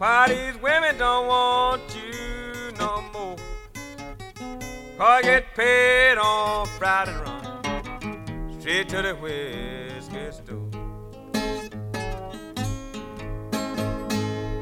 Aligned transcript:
why 0.00 0.28
these 0.28 0.62
women 0.62 0.96
don't 0.96 1.26
want 1.26 1.82
you 1.94 2.72
no 2.78 3.04
more. 3.12 3.36
Cause 4.96 4.98
I 4.98 5.20
get 5.20 5.54
paid 5.54 6.16
on 6.16 6.66
Friday 6.78 7.12
run 7.12 8.58
straight 8.58 8.88
to 8.88 9.02
the 9.02 9.14
whiskey 9.16 10.32
store. 10.32 10.70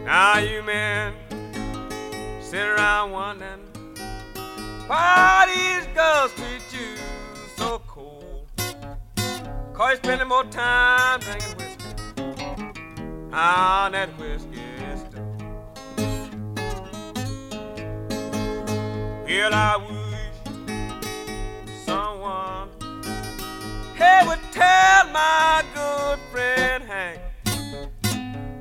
Now 0.05 0.39
you 0.39 0.61
men 0.65 1.15
sit 2.41 2.67
around 2.67 3.13
wondering 3.13 3.61
why 4.89 5.47
these 5.55 5.87
girls 5.95 6.33
treat 6.35 6.65
you 6.73 6.97
so 7.57 7.81
cold. 7.87 8.45
Cause 9.73 9.91
you're 9.91 9.97
spending 9.99 10.27
more 10.27 10.43
time 10.47 11.21
drinking 11.21 11.57
whiskey 11.59 11.93
on 13.33 13.93
that 13.93 14.09
whiskey 14.19 14.58
Well, 19.29 19.53
I 19.53 19.77
wish 19.77 20.39
someone 21.85 22.71
hey 23.95 24.23
would 24.27 24.39
tell 24.53 25.05
my 25.11 25.63
good 25.75 26.19
friend 26.31 26.83
Hank 26.83 27.21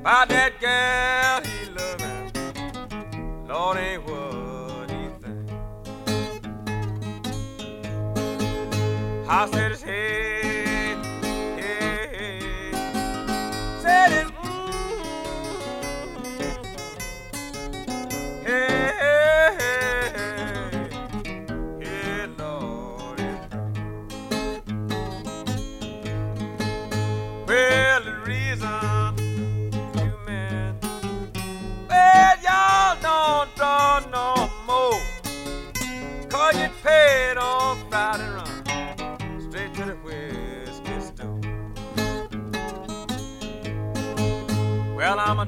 about 0.00 0.28
that 0.28 0.60
girl 0.60 1.40
he 1.50 1.70
loving. 1.70 3.48
Lord 3.48 3.78
ain't 3.78 4.04
what 4.04 4.90
he 4.90 5.08
think. 5.22 5.50
I 9.26 9.48
said 9.50 9.70
his 9.70 9.82
head, 9.82 10.47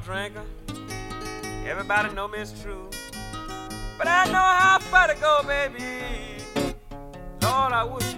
drinker. 0.03 0.43
Everybody 1.65 2.13
know 2.13 2.27
me 2.27 2.39
it's 2.39 2.59
true. 2.61 2.89
But 3.97 4.07
I 4.07 4.25
know 4.25 4.39
how 4.39 4.79
far 4.79 5.07
to 5.07 5.15
go, 5.15 5.43
baby. 5.45 6.43
Lord, 7.41 7.73
I 7.73 7.83
wish 7.83 8.10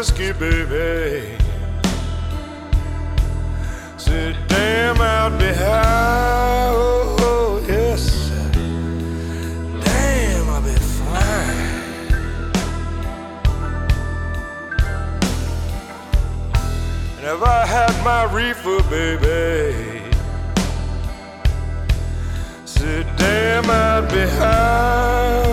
whiskey, 0.00 0.32
baby, 0.32 1.36
sit 3.98 4.34
damn 4.48 4.98
out 4.98 5.38
behind. 5.38 6.74
Oh, 7.20 7.62
yes, 7.68 8.30
damn, 9.84 10.48
I'll 10.48 10.62
be 10.62 10.72
fine. 11.00 11.66
And 17.18 17.26
if 17.26 17.42
I 17.42 17.66
had 17.66 17.94
my 18.02 18.24
reefer, 18.32 18.82
baby, 18.88 20.02
sit 22.64 23.06
damn 23.18 23.68
out 23.68 24.08
behind. 24.08 25.49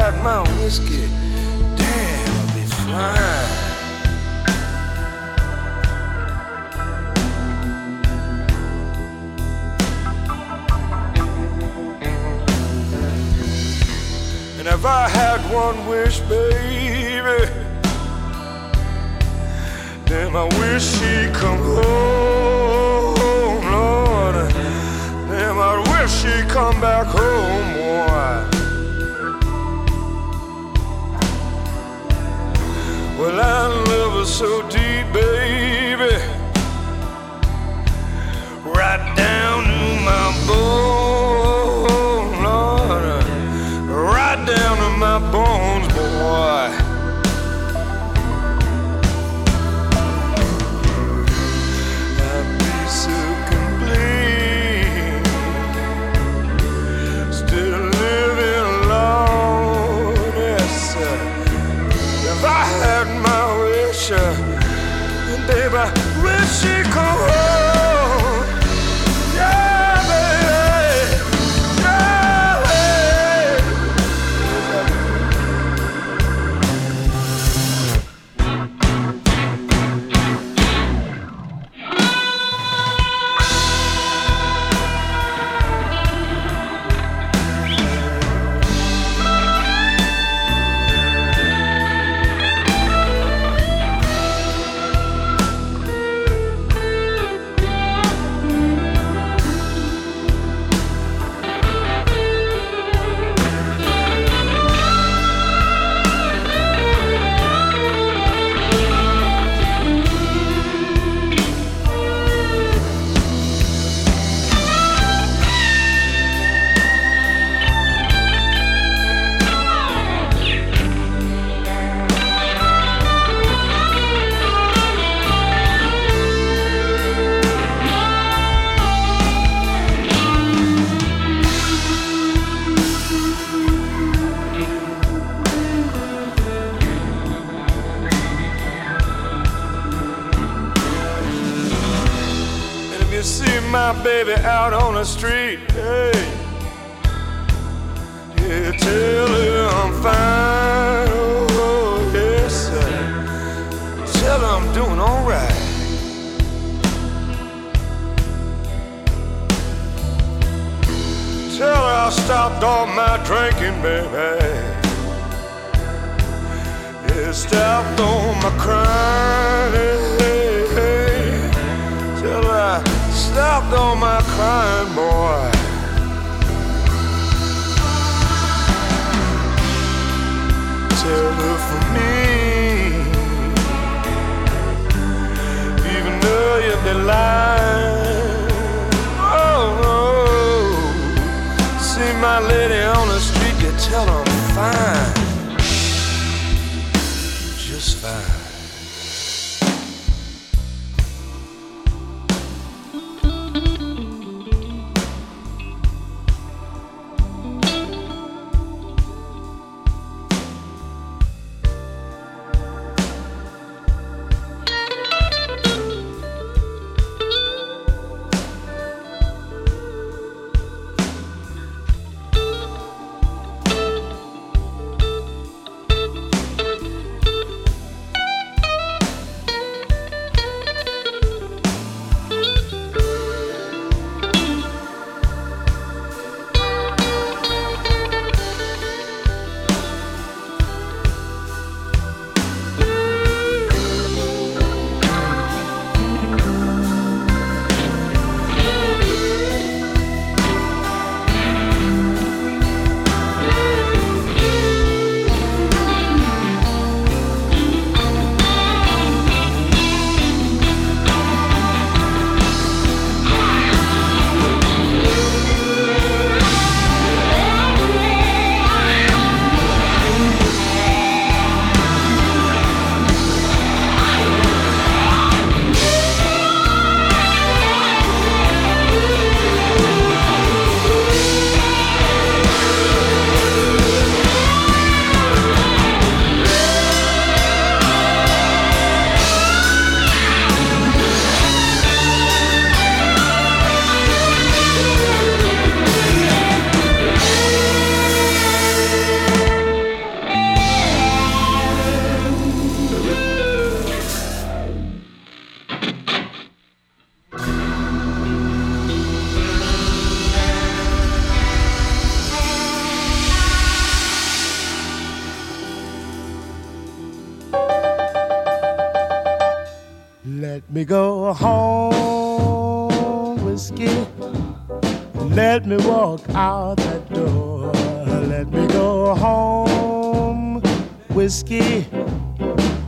Had 0.00 0.14
my 0.24 0.40
whiskey, 0.58 1.06
damn, 1.76 2.34
I'd 2.40 2.54
be 2.54 2.62
fine. 2.66 3.50
And 14.58 14.66
if 14.66 14.84
I 14.84 15.08
had 15.08 15.40
one 15.54 15.86
wish, 15.86 16.18
baby, 16.20 17.48
then 20.06 20.34
I 20.34 20.44
wish 20.58 20.82
she'd 20.82 21.32
come 21.34 21.58
home, 21.58 23.14
Lord. 23.70 24.50
Then 25.30 25.56
I 25.56 25.74
wish 25.92 26.10
she'd 26.20 26.48
come 26.48 26.80
back 26.80 27.06
home, 27.06 27.74
boy. 27.74 28.53
Well, 33.24 33.40
I 33.40 33.68
love 33.88 34.12
her 34.18 34.26
so 34.26 34.60
deep, 34.68 35.10
baby, 35.14 36.16
right 38.66 39.14
down 39.16 39.64
to 39.64 40.00
my 40.04 40.26
bone, 40.46 42.42
Lord 42.44 43.24
right 43.88 44.44
down 44.46 44.76
to 44.76 44.90
my 44.98 45.18
bones, 45.32 45.88
boy. 45.94 46.73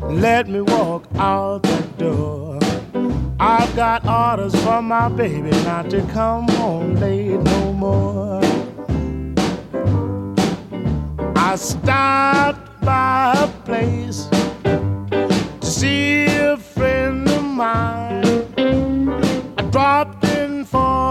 Let 0.08 0.48
me 0.48 0.60
walk 0.60 1.04
out 1.16 1.62
that 1.62 1.98
door. 1.98 2.58
I've 3.38 3.74
got 3.76 4.06
orders 4.06 4.54
from 4.62 4.88
my 4.88 5.08
baby 5.08 5.50
not 5.64 5.90
to 5.90 6.00
come 6.12 6.48
home 6.48 6.96
late 6.96 7.40
no 7.40 7.72
more. 7.72 8.40
I 11.36 11.56
stopped 11.56 12.80
by 12.80 13.34
a 13.36 13.48
place 13.64 14.26
to 14.26 15.66
see 15.66 16.26
a 16.26 16.56
friend 16.56 17.28
of 17.28 17.44
mine. 17.44 18.24
I 19.58 19.62
dropped 19.70 20.24
in 20.24 20.64
for 20.64 21.05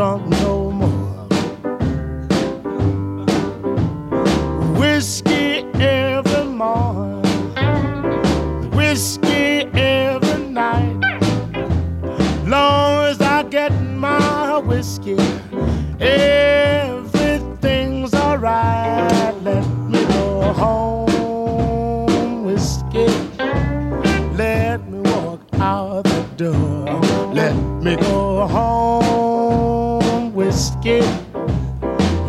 drunk 0.00 0.24
no 0.30 0.70
more. 0.80 1.28
Whiskey 4.80 5.62
every 5.78 6.44
morning, 6.44 7.50
whiskey 8.70 9.68
every 9.74 10.38
night. 10.44 10.96
Long 12.46 13.08
as 13.10 13.20
I 13.20 13.42
get 13.42 13.72
my 14.06 14.56
whiskey, 14.70 15.18
everything's 16.00 17.34
alright. 18.14 19.34
Let 19.42 19.66
me 19.92 20.02
go 20.06 20.54
home, 20.64 22.44
whiskey. 22.46 23.08
Let 24.34 24.80
me 24.88 25.00
walk 25.12 25.40
out 25.58 26.04
the 26.04 26.22
door. 26.38 26.86
Let 27.34 27.54
me 27.84 27.96
go 27.96 28.46
home. 28.46 28.79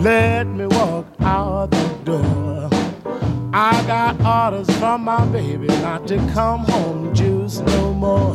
Let 0.01 0.47
me 0.47 0.65
walk 0.65 1.05
out 1.19 1.69
the 1.71 1.87
door. 2.05 2.69
I 3.53 3.83
got 3.85 4.19
orders 4.25 4.69
from 4.77 5.03
my 5.03 5.25
baby 5.25 5.67
not 5.67 6.07
to 6.07 6.17
come 6.33 6.61
home 6.61 7.13
juice 7.13 7.59
no 7.59 7.93
more. 7.93 8.33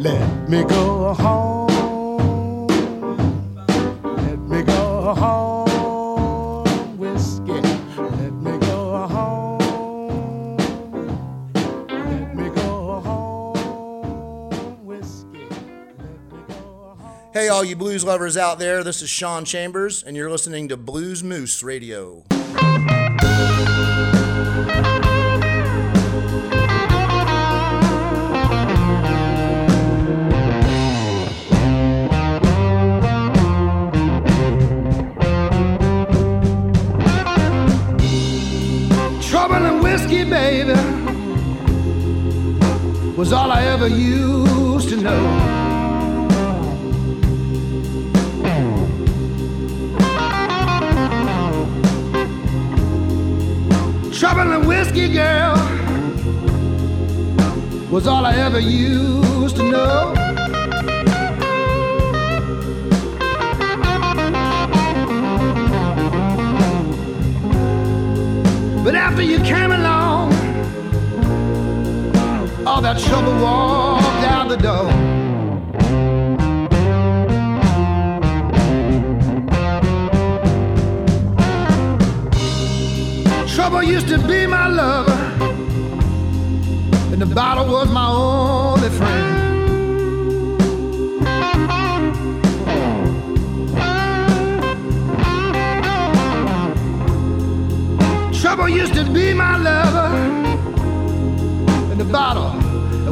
Let 0.00 0.48
me 0.50 0.64
go 0.64 1.14
home. 1.14 2.66
Let 4.02 4.38
me 4.40 4.62
go 4.62 5.14
home, 5.14 5.47
Hey, 17.38 17.46
all 17.46 17.62
you 17.62 17.76
blues 17.76 18.02
lovers 18.02 18.36
out 18.36 18.58
there, 18.58 18.82
this 18.82 19.00
is 19.00 19.08
Sean 19.08 19.44
Chambers, 19.44 20.02
and 20.02 20.16
you're 20.16 20.28
listening 20.28 20.66
to 20.70 20.76
Blues 20.76 21.22
Moose 21.22 21.62
Radio. 21.62 22.24
Baby, 40.28 40.72
was 43.16 43.32
all 43.32 43.52
I 43.52 43.62
ever 43.62 43.86
used 43.86 44.88
to 44.88 44.96
know. 44.96 45.47
Trouble 54.38 54.52
and 54.52 54.68
whiskey, 54.68 55.08
girl, 55.12 55.56
was 57.90 58.06
all 58.06 58.24
I 58.24 58.36
ever 58.36 58.60
used 58.60 59.56
to 59.56 59.64
know. 59.64 60.14
But 68.84 68.94
after 68.94 69.22
you 69.22 69.40
came 69.40 69.72
along, 69.72 70.32
all 72.64 72.80
that 72.80 73.00
trouble 73.00 73.32
walked 73.42 74.24
out 74.24 74.48
the 74.48 74.56
door. 74.56 74.97
Trouble 83.68 83.86
used 83.86 84.08
to 84.08 84.16
be 84.26 84.46
my 84.46 84.66
lover, 84.66 85.12
and 87.12 87.20
the 87.20 87.26
bottle 87.26 87.66
was 87.66 87.90
my 87.90 88.08
only 88.08 88.88
friend. 88.88 89.34
Trouble 98.40 98.70
used 98.70 98.94
to 98.94 99.04
be 99.12 99.34
my 99.34 99.58
lover, 99.58 100.16
and 101.90 102.00
the 102.00 102.06
bottle 102.10 102.54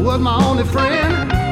was 0.01 0.19
my 0.21 0.43
only 0.43 0.65
friend. 0.65 1.46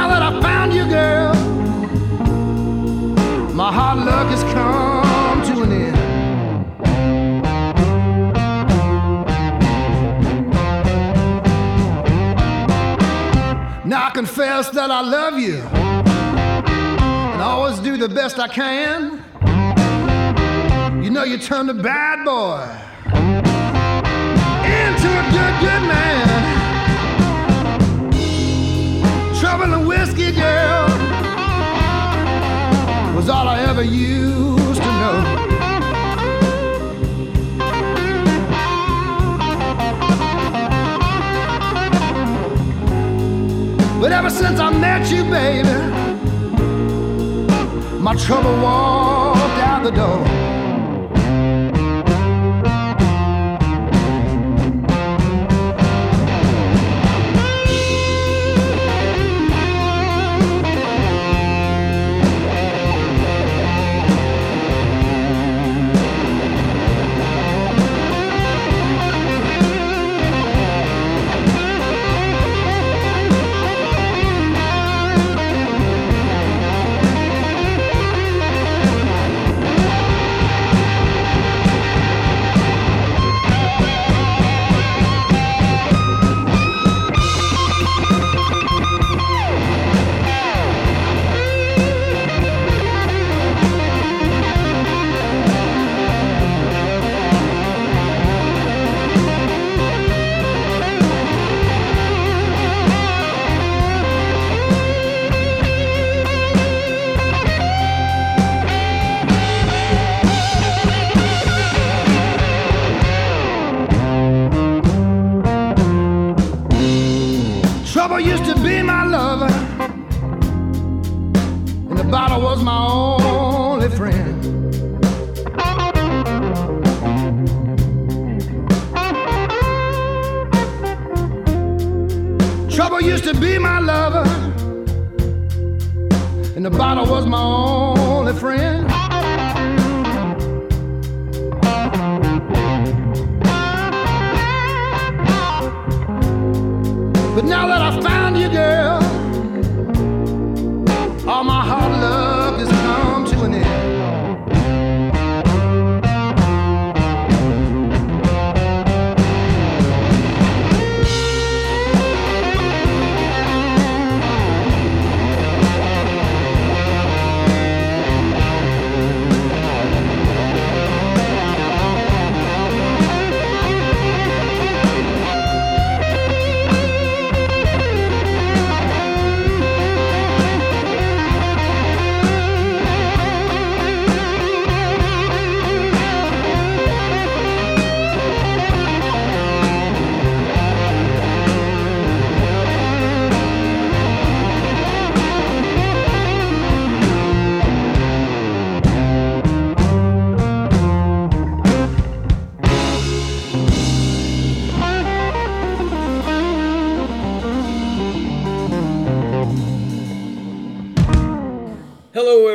Now 0.00 0.08
that 0.08 0.22
I 0.22 0.40
found 0.40 0.72
you, 0.72 0.86
girl, 0.88 1.34
my 3.52 3.70
hard 3.70 3.98
luck 3.98 4.28
has 4.34 4.42
come 4.54 5.38
to 5.48 5.62
an 5.64 5.72
end. 5.72 5.96
Now 13.84 14.06
I 14.06 14.10
confess 14.14 14.70
that 14.70 14.90
I 14.90 15.02
love 15.02 15.38
you 15.38 15.58
and 17.32 17.42
I 17.42 17.50
always 17.56 17.78
do 17.80 17.98
the 17.98 18.08
best 18.08 18.38
I 18.38 18.48
can. 18.48 19.22
You 21.04 21.10
know, 21.10 21.24
you 21.24 21.36
turned 21.36 21.68
a 21.68 21.74
bad 21.74 22.24
boy 22.24 22.62
into 24.80 25.08
a 25.20 25.24
good, 25.34 25.54
good 25.60 25.82
man. 25.92 26.59
Trouble 29.50 29.74
and 29.74 29.88
whiskey, 29.88 30.30
girl, 30.30 30.86
was 33.16 33.28
all 33.28 33.48
I 33.48 33.58
ever 33.68 33.82
used 33.82 34.80
to 34.80 34.90
know. 35.00 35.16
But 44.00 44.12
ever 44.12 44.30
since 44.30 44.60
I 44.60 44.70
met 44.70 45.10
you, 45.10 45.24
baby, 45.24 45.68
my 47.98 48.14
trouble 48.14 48.52
walked 48.62 49.58
out 49.64 49.82
the 49.82 49.90
door. 49.90 50.59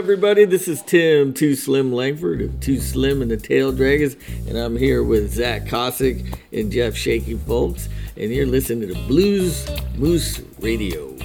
Everybody. 0.05 0.45
This 0.45 0.67
is 0.67 0.83
Tim 0.83 1.33
Too 1.33 1.55
Slim 1.55 1.91
Langford 1.91 2.39
of 2.39 2.59
Too 2.59 2.79
Slim 2.79 3.23
and 3.23 3.31
the 3.31 3.37
Taildraggers, 3.37 4.15
and 4.47 4.55
I'm 4.55 4.77
here 4.77 5.01
with 5.01 5.33
Zach 5.33 5.63
Kasik 5.63 6.37
and 6.53 6.71
Jeff 6.71 6.95
Shaky 6.95 7.33
Fowlkes, 7.33 7.87
and 8.15 8.31
you're 8.31 8.45
listening 8.45 8.87
to 8.87 8.93
the 8.93 9.07
Blues 9.07 9.67
Moose 9.95 10.43
Radio. 10.59 11.17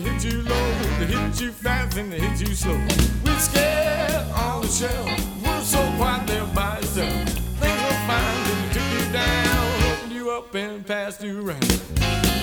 They 0.00 0.10
hit 0.10 0.24
you 0.24 0.42
low, 0.42 0.72
they 1.00 1.06
hit 1.06 1.40
you 1.40 1.50
fast 1.50 1.96
and 1.96 2.12
they 2.12 2.20
hit 2.20 2.40
you 2.40 2.54
slow. 2.54 2.80
We're 3.24 3.38
scared 3.38 4.30
on 4.32 4.62
the 4.62 4.68
shelf. 4.68 5.42
We're 5.42 5.60
so 5.60 5.78
quiet 5.96 6.26
there 6.26 6.44
by 6.54 6.78
yourself. 6.78 7.28
Things 7.58 7.82
were 7.82 8.00
fine 8.06 8.44
we 8.44 8.74
took 8.74 9.06
you 9.06 9.12
down, 9.12 9.92
opened 9.92 10.12
you 10.12 10.30
up 10.30 10.54
and 10.54 10.86
passed 10.86 11.22
you 11.22 11.46
around. 11.46 12.37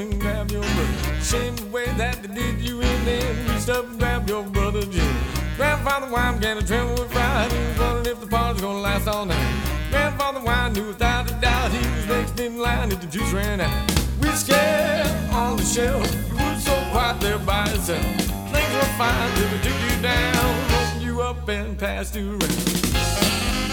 And 0.00 0.20
grab 0.20 0.50
your 0.50 0.62
brother. 0.62 1.20
Shame 1.22 1.56
the 1.56 1.66
way 1.66 1.86
that 1.96 2.22
they 2.22 2.34
did 2.34 2.60
you 2.60 2.80
in 2.80 3.04
then. 3.04 3.48
Reached 3.48 3.68
up 3.68 3.84
and 3.84 3.98
grabbed 3.98 4.28
your 4.28 4.44
brother 4.44 4.82
Jim. 4.82 5.16
Grandfather 5.56 6.10
Wine 6.12 6.36
began 6.36 6.56
to 6.56 6.66
tremble 6.66 6.94
with 7.02 7.10
pride. 7.10 7.50
He 7.50 7.58
was 7.58 7.78
wondering 7.78 8.16
if 8.16 8.20
the 8.20 8.26
party's 8.26 8.62
gonna 8.62 8.80
last 8.80 9.08
all 9.08 9.24
night. 9.24 9.88
Grandfather 9.90 10.40
Wine 10.40 10.72
knew 10.72 10.86
without 10.86 11.30
a 11.30 11.34
doubt 11.34 11.72
he 11.72 11.78
was 11.78 12.06
next 12.06 12.38
in 12.38 12.58
line 12.58 12.92
if 12.92 13.00
the 13.00 13.06
juice 13.06 13.32
ran 13.32 13.60
out. 13.60 13.90
We 14.20 14.28
scared 14.30 15.06
on 15.32 15.56
the 15.56 15.64
shelf. 15.64 16.06
You 16.28 16.34
were 16.34 16.60
so 16.60 16.74
quiet 16.90 17.20
there 17.20 17.38
by 17.38 17.68
yourself. 17.70 18.04
Things 18.52 18.72
were 18.74 18.92
fine 18.96 19.34
till 19.36 19.50
we 19.50 19.58
took 19.58 19.80
you 19.90 20.02
down, 20.02 20.36
opened 20.74 21.02
you 21.02 21.22
up 21.22 21.48
and 21.48 21.78
passed 21.78 22.14
you 22.14 22.38
around. 22.38 23.67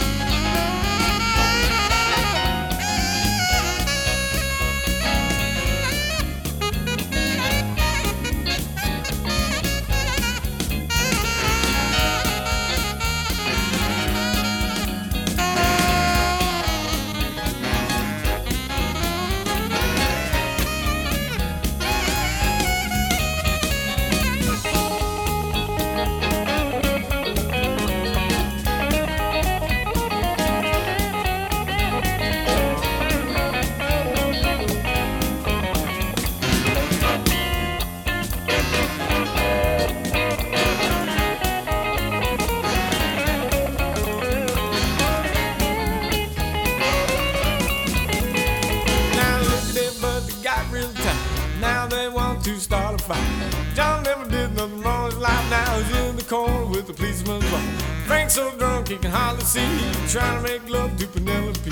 See. 59.55 59.61
Trying 60.09 60.43
to 60.43 60.51
make 60.51 60.69
love 60.69 60.97
to 60.97 61.07
Penelope. 61.07 61.71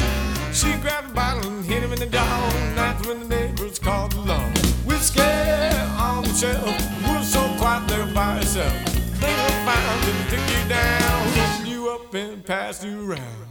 She 0.53 0.71
grabbed 0.77 1.11
a 1.11 1.13
bottle 1.13 1.51
and 1.51 1.65
hit 1.65 1.83
him 1.83 1.91
in 1.91 1.99
the 1.99 2.05
jaw. 2.05 2.49
That's 2.75 3.05
when 3.05 3.19
the 3.19 3.27
neighbors 3.27 3.77
called 3.77 4.13
the 4.13 4.21
law. 4.21 4.53
Scared 5.01 5.73
on 5.99 6.23
the 6.23 6.29
shelf. 6.29 6.65
We're 7.05 7.21
so 7.23 7.41
quiet 7.57 7.85
there 7.89 8.05
by 8.15 8.37
yourself. 8.37 8.71
Things 9.19 9.37
were 9.65 9.99
till 10.05 10.13
they 10.13 10.29
took 10.29 10.49
you 10.49 10.69
down, 10.69 11.27
opened 11.27 11.67
you 11.67 11.89
up 11.89 12.13
and 12.13 12.45
passed 12.45 12.85
you 12.85 13.11
around. 13.11 13.47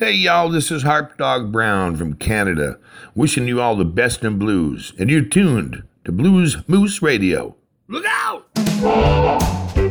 Hey, 0.00 0.14
y'all, 0.14 0.48
this 0.48 0.72
is 0.72 0.82
Harpdog 0.82 1.52
Brown 1.52 1.94
from 1.94 2.14
Canada, 2.14 2.80
wishing 3.14 3.46
you 3.46 3.60
all 3.60 3.76
the 3.76 3.84
best 3.84 4.24
in 4.24 4.36
blues. 4.36 4.92
And 4.98 5.08
you're 5.08 5.22
tuned 5.24 5.84
to 6.04 6.12
Blues 6.12 6.56
Moose 6.68 7.02
Radio. 7.02 7.56
Look 7.88 8.04
out! 8.06 9.83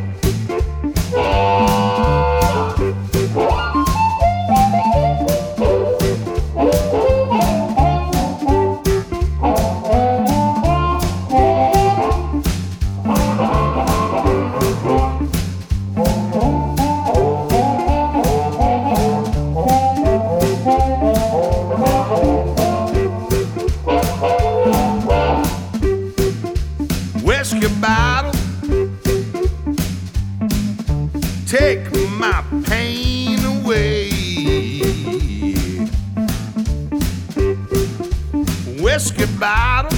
Whiskey 39.24 39.38
bottle, 39.38 39.90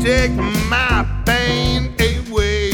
take 0.00 0.30
my 0.70 1.04
pain 1.26 1.94
away. 2.00 2.70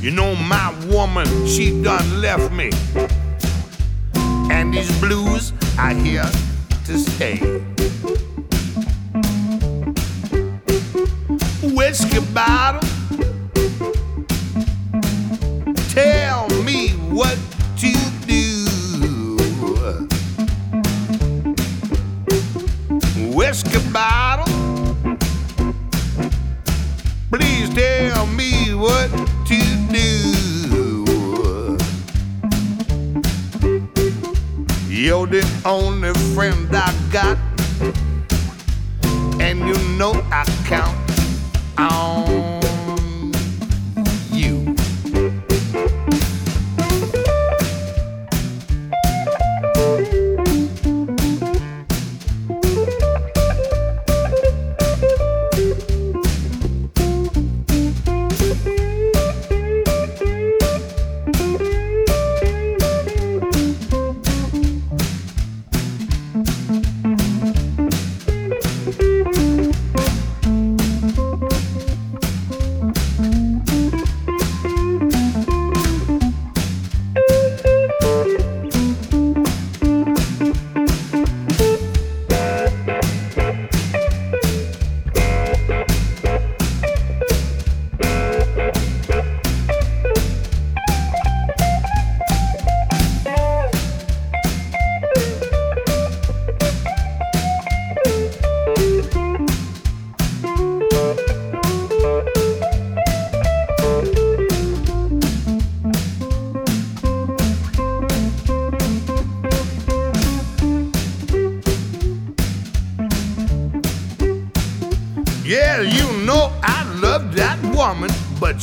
You 0.00 0.10
know 0.10 0.34
my 0.34 0.74
woman, 0.88 1.26
she 1.46 1.82
done 1.82 2.20
left 2.20 2.52
me. 2.52 2.70
And 4.50 4.74
these 4.74 4.92
blues 5.00 5.54
are 5.78 5.94
here 5.94 6.30
to 6.84 6.98
stay. 6.98 7.38
Whiskey 11.62 12.20
bottle, 12.34 12.86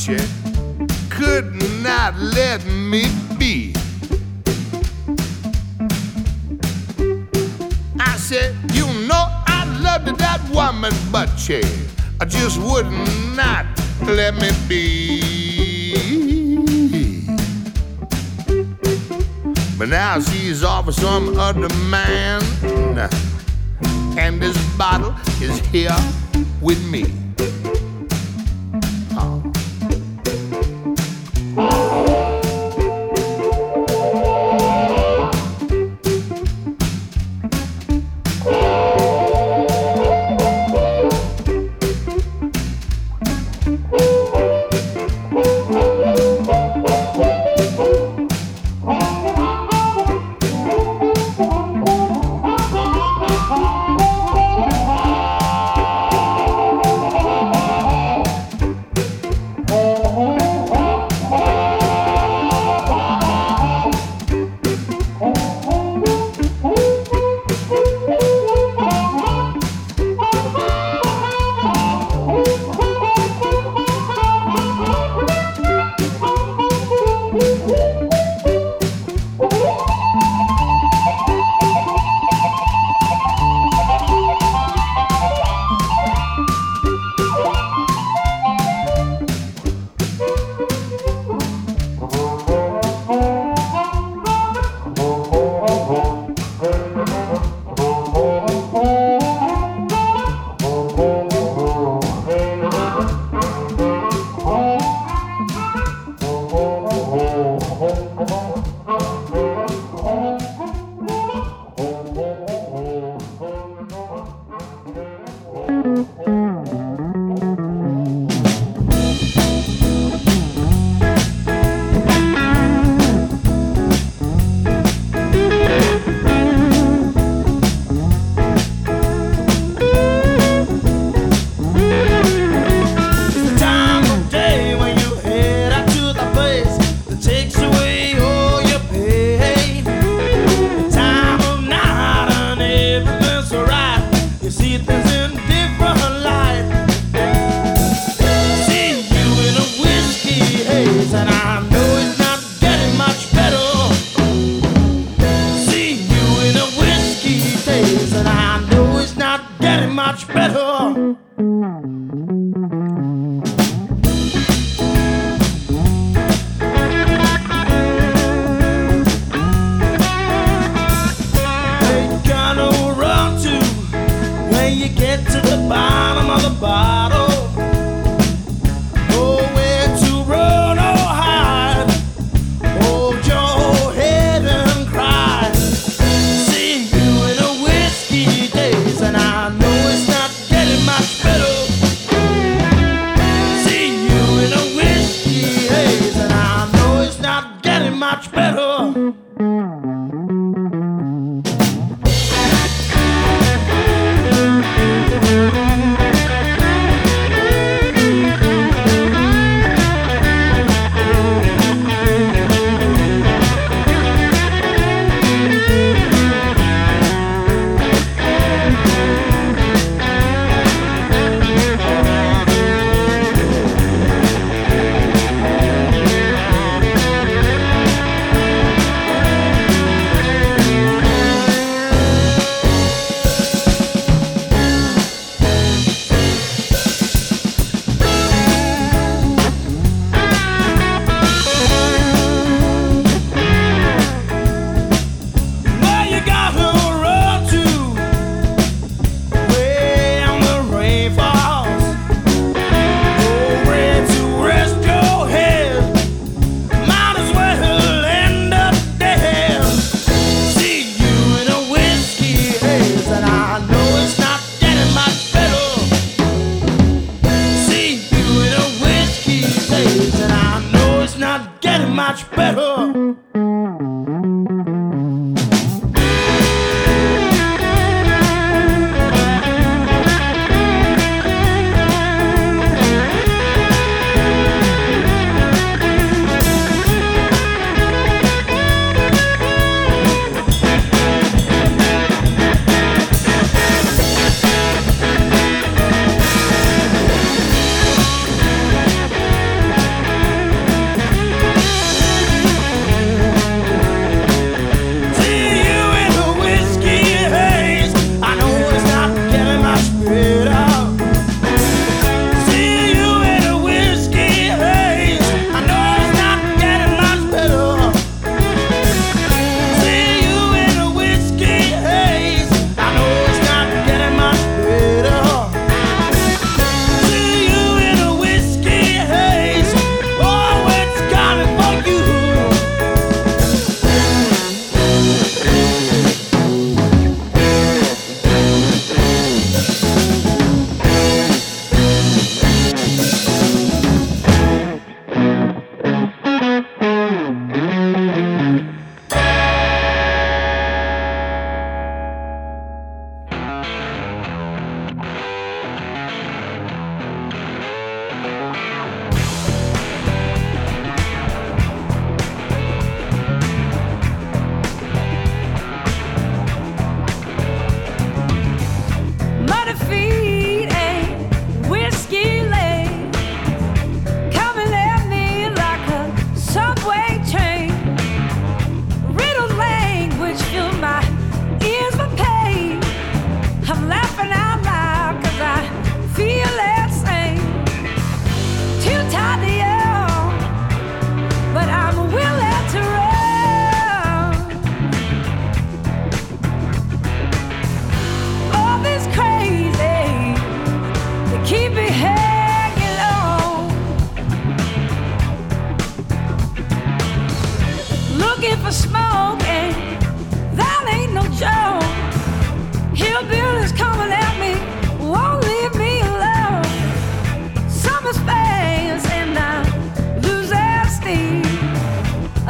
you 0.08 0.16
could 1.10 1.52
not 1.82 2.16
let 2.16 2.64
me 2.64 3.04
be. 3.38 3.74
I 7.98 8.16
said, 8.16 8.56
You 8.72 8.86
know, 9.06 9.26
I 9.46 9.64
loved 9.82 10.18
that 10.18 10.40
woman, 10.52 10.92
but 11.12 11.48
you 11.48 11.60
I 12.18 12.24
just 12.24 12.58
would 12.60 12.86
not 13.36 13.66
let 14.04 14.34
me 14.36 14.50
be. 14.68 15.20
But 19.76 19.88
now 19.88 20.20
she's 20.20 20.64
off 20.64 20.86
with 20.86 20.94
some 20.94 21.36
other 21.36 21.68
man, 21.90 22.42
and 24.18 24.40
this 24.40 24.56
bottle 24.76 25.14
is 25.42 25.58
here 25.66 25.96
with 26.62 26.82
me. 26.90 27.19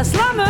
a 0.01 0.05
slumber 0.05 0.50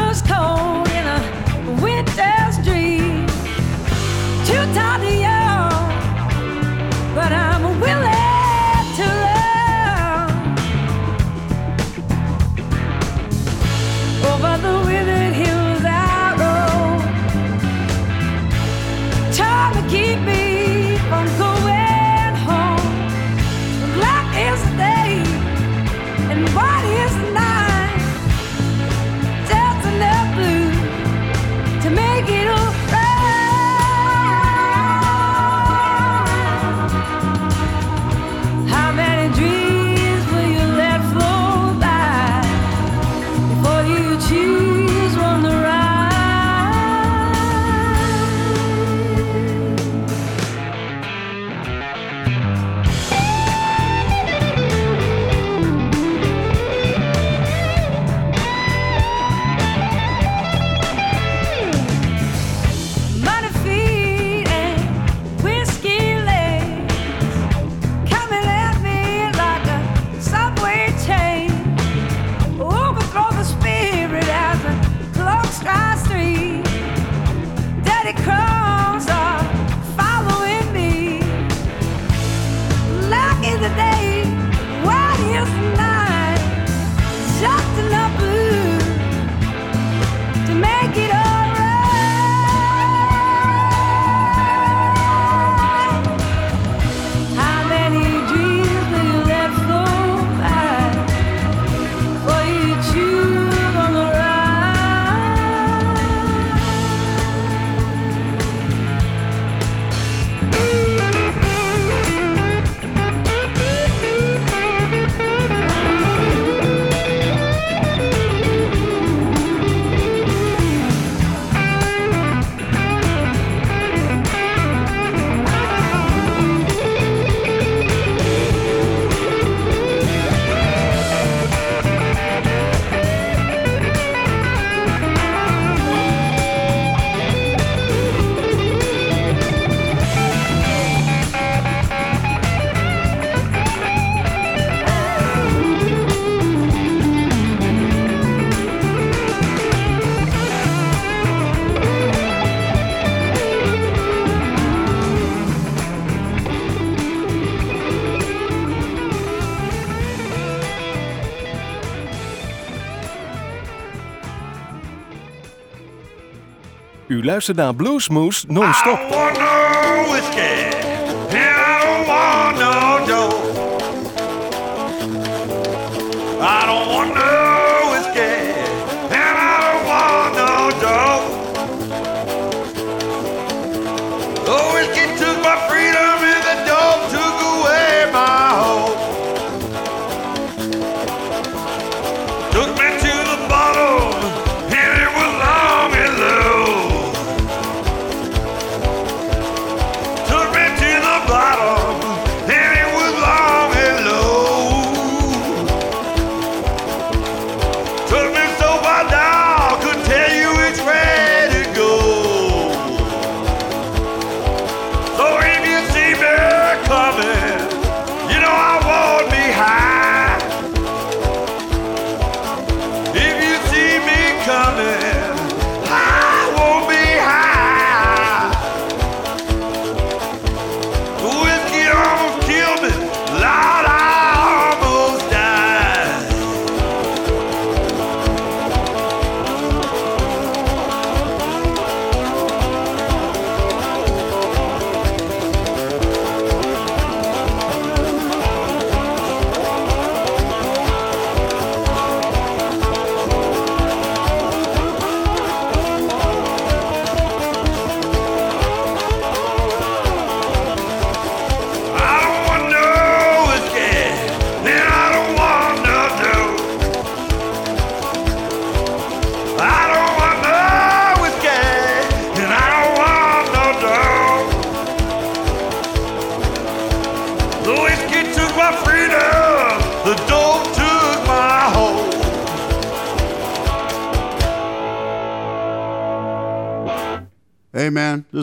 Luister 167.31 167.55
naar 167.55 167.75
Bluesmoose 167.75 168.45
non-stop. 168.49 168.99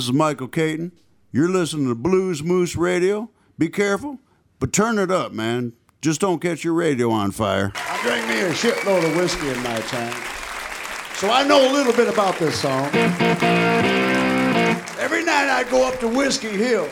is 0.08 0.14
Michael 0.14 0.48
Katon. 0.48 0.94
You're 1.34 1.50
listening 1.50 1.90
to 1.90 1.96
Blues 1.96 2.42
Moose 2.42 2.78
Radio. 2.78 3.30
Be 3.58 3.68
careful, 3.68 4.20
but 4.60 4.72
turn 4.72 5.00
it 5.00 5.12
up, 5.12 5.34
man. 5.34 5.74
Just 6.02 6.22
don't 6.22 6.40
catch 6.40 6.64
your 6.64 6.76
radio 6.76 7.10
on 7.12 7.32
fire. 7.32 7.74
I 7.76 8.02
drank 8.04 8.30
me 8.30 8.40
a 8.40 8.52
shitload 8.52 9.06
of 9.06 9.18
whiskey 9.18 9.50
in 9.50 9.62
my 9.64 9.80
time, 9.82 10.16
so 11.16 11.30
I 11.30 11.46
know 11.46 11.70
a 11.70 11.72
little 11.74 11.92
bit 11.92 12.08
about 12.08 12.38
this 12.40 12.62
song. 12.62 12.86
Every 14.98 15.26
night 15.26 15.50
I 15.50 15.66
go 15.70 15.86
up 15.86 16.00
to 16.00 16.08
Whiskey 16.08 16.50
Hill 16.50 16.88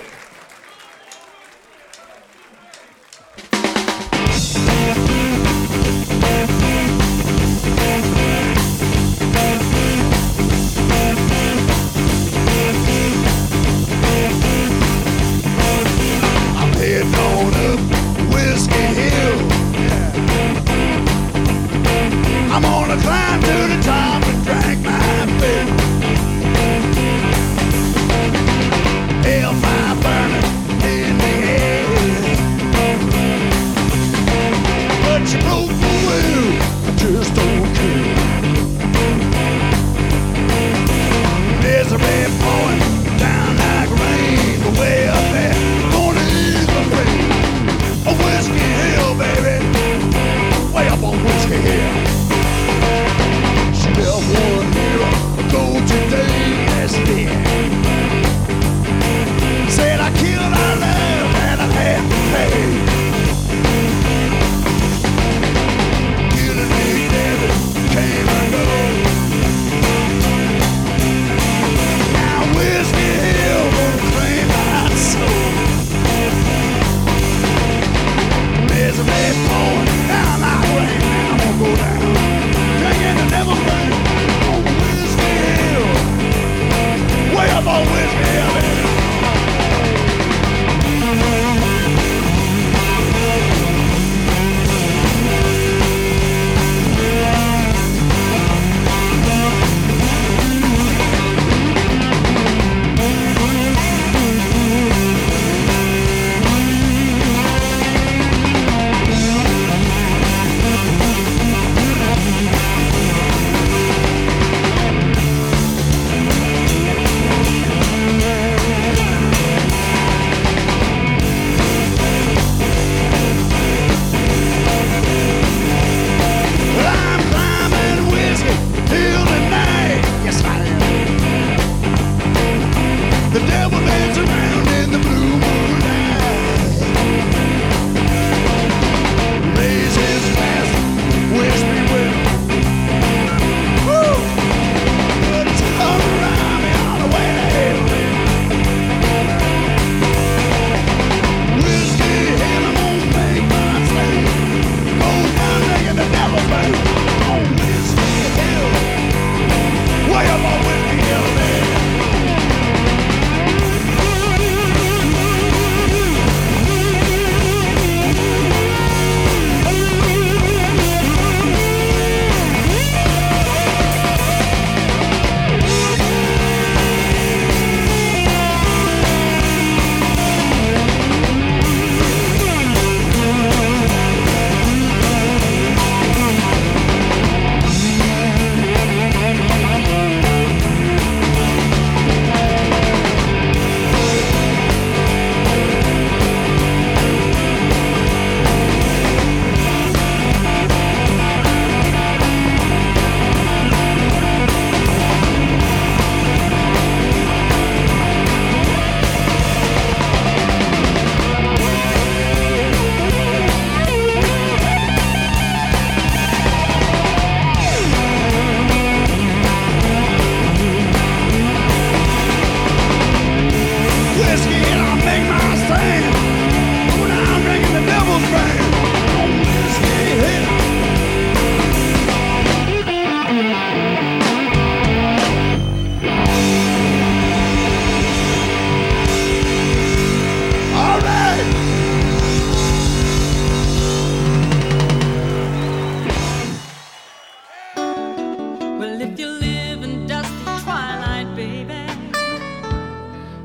if 249.16 249.22
you 249.22 249.30
live 249.30 249.82
in 249.82 250.06
dusty 250.06 250.44
twilight, 250.64 251.34
baby. 251.38 251.88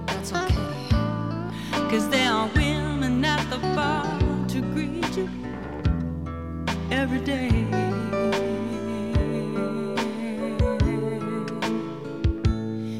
That's 0.06 0.32
okay, 0.32 0.90
cause 1.88 2.08
there 2.08 2.28
are 2.32 2.50
women 2.56 3.24
at 3.24 3.48
the 3.50 3.58
bar 3.76 4.04
to 4.48 4.60
greet 4.72 5.16
you 5.16 5.28
every 6.90 7.20
day. 7.20 7.50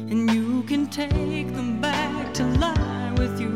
And 0.09 0.31
you 0.31 0.63
can 0.63 0.87
take 0.87 1.53
them 1.53 1.81
back 1.81 2.33
to 2.35 2.45
lie 2.45 3.13
with 3.17 3.37
you 3.41 3.53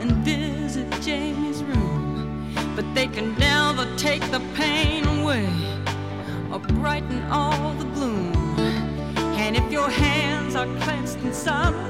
and 0.00 0.12
visit 0.24 0.90
Jamie's 1.02 1.62
room, 1.62 2.54
but 2.74 2.86
they 2.94 3.06
can 3.06 3.38
never 3.38 3.84
take 3.98 4.22
the 4.30 4.40
pain 4.54 5.06
away 5.18 5.79
brighten 6.80 7.22
all 7.30 7.74
the 7.74 7.84
gloom. 7.94 8.32
And 9.36 9.54
if 9.54 9.70
your 9.70 9.90
hands 9.90 10.54
are 10.56 10.66
clenched 10.80 11.16
in 11.16 11.32
sorrow, 11.34 11.88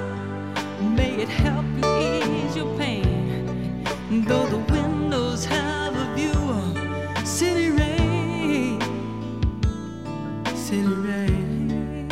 may 0.97 1.23
it 1.23 1.29
help 1.29 1.65
you 1.79 1.89
ease 2.09 2.57
your 2.57 2.77
pain. 2.77 3.85
Though 4.27 4.47
the 4.47 4.59
windows 4.73 5.45
have 5.45 5.95
a 5.95 6.07
view 6.17 6.41
of 6.61 7.27
city 7.27 7.71
rain, 7.71 8.81
city 10.57 10.95
rain. 11.09 12.09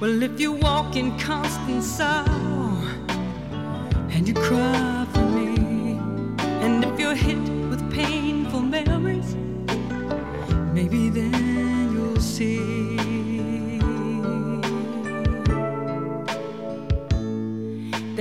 Well, 0.00 0.22
if 0.22 0.38
you 0.38 0.52
walk 0.52 0.96
in 0.96 1.18
constant 1.18 1.82
sorrow 1.82 2.76
and 4.10 4.28
you 4.28 4.34
cry 4.34 4.93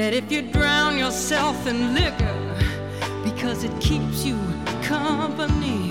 that 0.04 0.14
if 0.14 0.30
you 0.30 0.41
drown 0.41 0.97
yourself 0.97 1.66
in 1.66 1.93
liquor 1.93 2.38
because 3.24 3.64
it 3.64 3.72
keeps 3.80 4.26
you 4.26 4.38
company, 4.82 5.88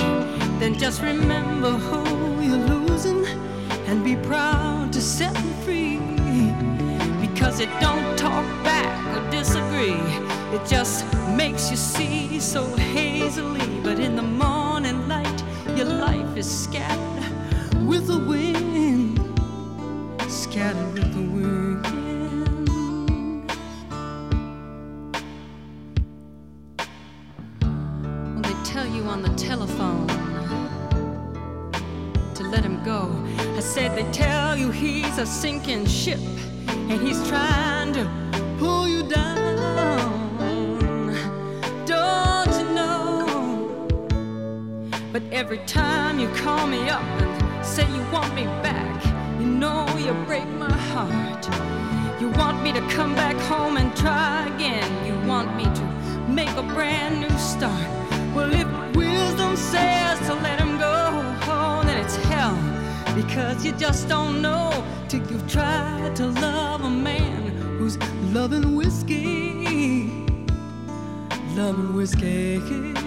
then 0.60 0.78
just 0.78 1.00
remember 1.00 1.70
who 1.70 2.04
you're 2.42 2.66
losing 2.74 3.24
and 3.88 4.04
be 4.04 4.14
proud 4.16 4.92
to 4.92 5.00
set 5.00 5.32
them 5.32 5.52
free 5.64 5.96
because 7.26 7.58
it 7.58 7.70
don't 7.80 8.18
talk 8.18 8.44
back 8.62 8.92
or 9.16 9.30
disagree. 9.30 10.02
It 10.54 10.62
just 10.66 11.06
makes 11.28 11.70
you 11.70 11.78
see 11.78 12.38
so 12.38 12.66
hazily. 12.76 13.66
But 13.82 13.98
in 13.98 14.14
the 14.14 14.28
morning 14.44 15.08
light, 15.08 15.42
your 15.74 15.86
life 15.86 16.36
is 16.36 16.48
scattered 16.64 17.24
with 17.86 18.08
the 18.08 18.18
wind, 18.18 18.61
ship 36.02 36.18
and 36.66 37.00
he's 37.06 37.28
trying 37.28 37.92
to 37.92 38.04
pull 38.58 38.88
you 38.88 39.04
down. 39.04 40.34
Don't 41.86 42.52
you 42.58 42.68
know? 42.74 43.86
But 45.12 45.22
every 45.30 45.58
time 45.58 46.18
you 46.18 46.26
call 46.30 46.66
me 46.66 46.88
up 46.88 47.02
and 47.20 47.64
say 47.64 47.86
you 47.86 48.02
want 48.10 48.34
me 48.34 48.46
back, 48.66 49.04
you 49.38 49.46
know 49.46 49.86
you 49.96 50.12
break 50.26 50.48
my 50.48 50.76
heart. 50.90 51.46
You 52.20 52.30
want 52.30 52.64
me 52.64 52.72
to 52.72 52.80
come 52.88 53.14
back 53.14 53.36
home 53.52 53.76
and 53.76 53.96
try 53.96 54.48
again. 54.56 54.90
You 55.06 55.14
want 55.28 55.54
me 55.56 55.64
to 55.64 55.84
make 56.28 56.50
a 56.56 56.64
brand 56.64 57.20
new 57.20 57.38
start. 57.38 57.88
Well, 58.34 58.52
if 58.52 58.71
Because 63.26 63.64
you 63.64 63.72
just 63.72 64.08
don't 64.08 64.42
know 64.42 64.84
till 65.08 65.20
you've 65.30 65.50
tried 65.50 66.16
to 66.16 66.26
love 66.26 66.82
a 66.82 66.90
man 66.90 67.52
who's 67.78 67.96
loving 68.32 68.74
whiskey. 68.74 70.08
Loving 71.54 71.94
whiskey. 71.94 73.01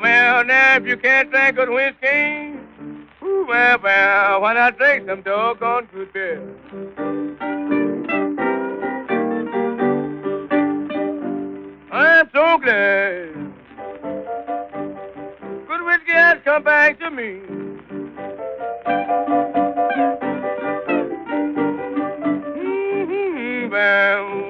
well, 0.00 0.44
now 0.44 0.76
if 0.76 0.86
you 0.86 0.96
can't 0.96 1.30
drink 1.30 1.56
good 1.56 1.68
whiskey, 1.68 2.54
ooh, 3.22 3.46
well, 3.48 3.78
well, 3.82 4.40
why 4.40 4.54
not 4.54 4.76
drink 4.78 5.06
some 5.06 5.22
doggone 5.22 5.88
good 5.92 6.12
beer? 6.12 6.40
I'm 11.92 12.28
so 12.32 12.58
glad 12.58 13.34
good 15.68 15.84
whiskey 15.84 16.12
has 16.12 16.38
come 16.44 16.64
back 16.64 16.98
to 16.98 17.10
me. 17.10 17.40
Mm-hmm, 22.56 23.70
well, 23.70 24.42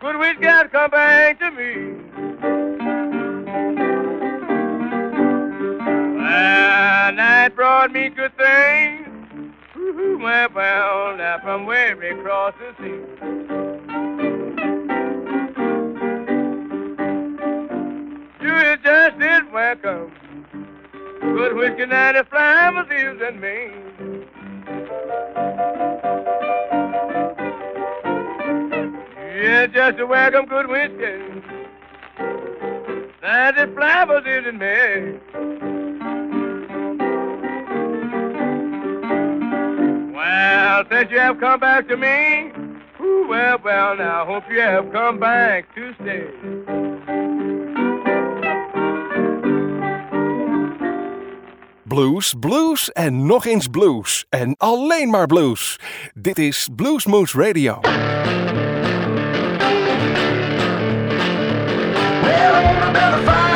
good 0.00 0.18
whiskey 0.18 0.46
has 0.46 0.68
come 0.70 0.90
back 0.90 1.38
to 1.40 1.50
me. 1.50 1.99
Ah, 6.32 7.12
that 7.16 7.56
brought 7.56 7.90
me 7.90 8.08
good 8.08 8.30
things. 8.36 9.08
Well, 9.74 10.48
well, 10.54 11.16
now 11.16 11.18
found 11.18 11.20
out 11.20 11.42
from 11.42 11.66
way 11.66 11.90
across 11.90 12.54
the 12.60 12.72
sea. 12.78 13.00
To 18.40 18.72
it 18.72 18.82
just 18.84 19.18
did 19.18 19.52
welcome. 19.52 20.12
Good 21.20 21.56
whiskey 21.56 21.86
night, 21.86 22.14
a 22.14 22.24
fly 22.24 22.70
was 22.70 22.86
using 22.90 23.40
me. 23.40 23.70
Yeah, 29.42 29.66
just 29.66 29.98
a 29.98 30.06
welcome 30.06 30.46
good 30.46 30.68
whiskey. 30.68 31.42
Now 33.20 33.50
the 33.50 33.72
fly 33.74 34.04
was 34.04 34.22
using 34.26 34.58
me. 34.58 35.29
Well, 40.30 40.84
since 40.88 41.10
you 41.10 41.18
have 41.18 41.40
come 41.40 41.58
back 41.58 41.88
to 41.88 41.96
me, 41.96 42.52
ooh, 43.00 43.26
well, 43.28 43.58
well, 43.64 43.96
now, 43.96 44.24
hope 44.24 44.44
you 44.48 44.60
have 44.60 44.92
come 44.92 45.18
back 45.18 45.74
to 45.74 45.92
stay. 45.94 46.24
Blues, 51.84 52.34
blues 52.40 52.92
en 52.92 53.26
nog 53.26 53.46
eens 53.46 53.68
blues. 53.68 54.26
En 54.28 54.54
alleen 54.56 55.10
maar 55.10 55.26
blues. 55.26 55.78
Dit 56.14 56.38
is 56.38 56.68
Blues 56.76 57.06
Moose 57.06 57.42
Radio. 57.42 57.80
Well, 62.22 63.49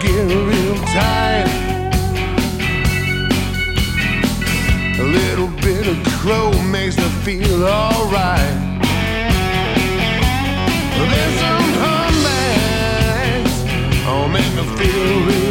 get 0.00 0.24
real 0.26 0.76
tired. 0.86 1.50
A 4.98 5.02
little 5.02 5.48
bit 5.60 5.86
of 5.86 5.96
crow 6.20 6.50
makes 6.62 6.96
me 6.96 7.08
feel 7.24 7.66
alright. 7.66 8.64
There's 11.10 11.34
some 11.40 11.68
humbugs 11.82 13.54
oh, 14.08 14.28
make 14.28 14.52
me 14.54 14.62
feel 14.76 15.26
real. 15.26 15.45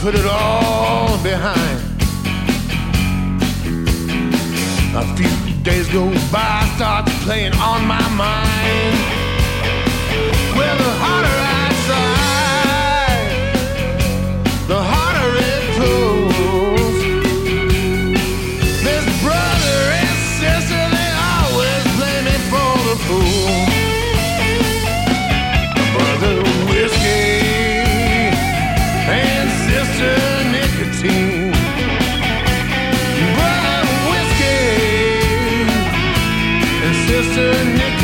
put 0.00 0.14
it 0.14 0.24
all 0.24 1.22
behind. 1.22 1.78
A 4.96 5.04
few 5.14 5.62
days 5.62 5.88
go 5.88 6.10
by, 6.32 6.72
starts 6.76 7.12
playing 7.24 7.52
on 7.52 7.86
my 7.86 8.08
mind. 8.08 9.19
underneath 37.40 37.99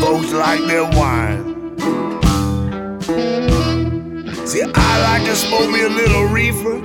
folks 0.00 0.32
like 0.32 0.60
their 0.66 0.84
wine. 0.98 1.78
See, 4.46 4.62
I 4.62 4.92
like 5.02 5.24
to 5.28 5.36
smoke 5.36 5.70
me 5.70 5.82
a 5.84 5.88
little 5.88 6.24
reefer 6.24 6.76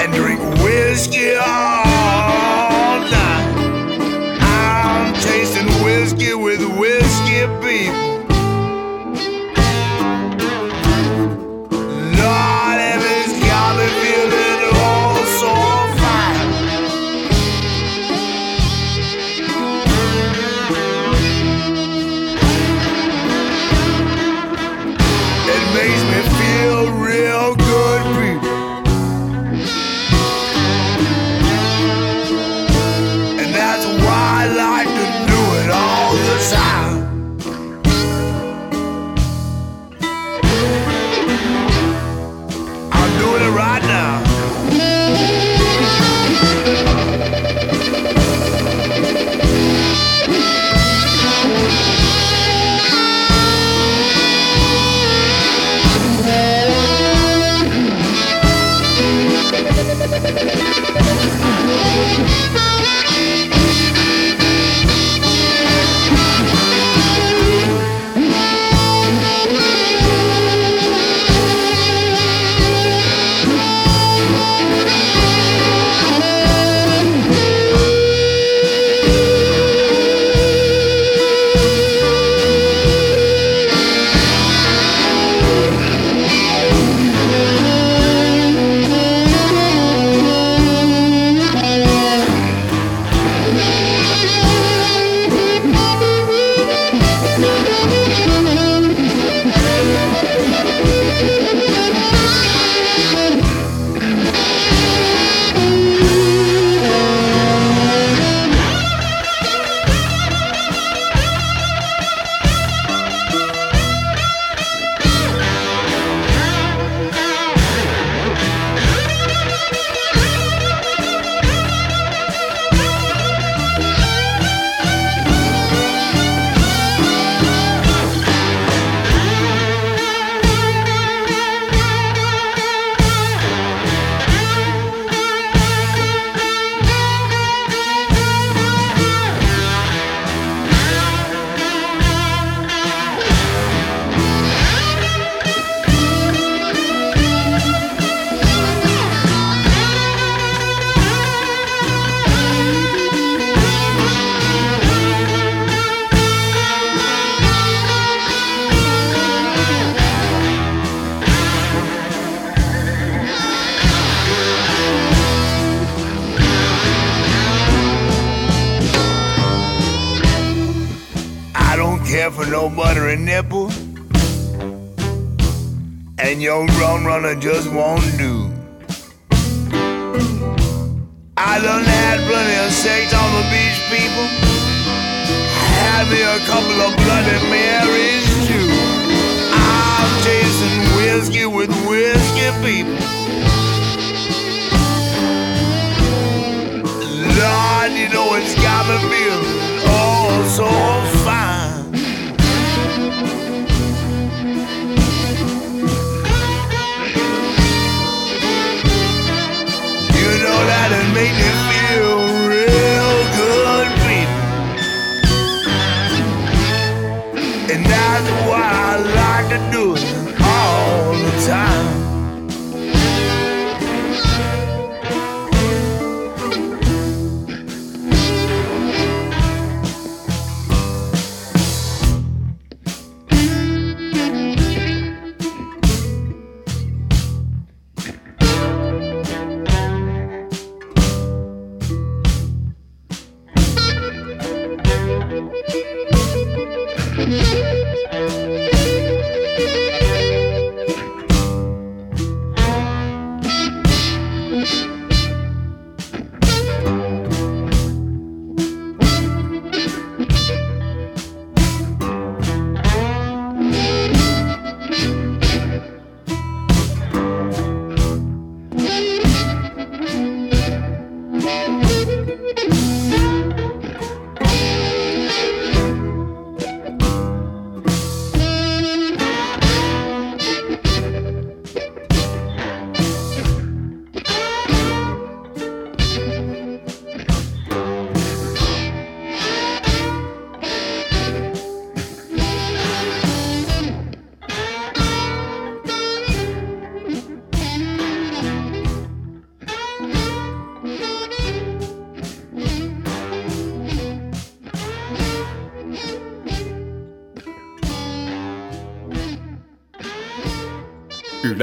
and 0.00 0.12
drink 0.12 0.40
whiskey 0.62 1.36
all 1.36 3.00
night. 3.16 3.54
I'm 4.40 5.14
tasting 5.14 5.68
whiskey 5.84 6.34
with 6.34 6.60
whiskey 6.78 7.46
people. 7.62 8.03